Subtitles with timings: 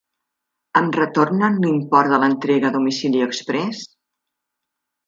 [0.79, 3.89] Em retornen l'import de l'entrega a domicili expres?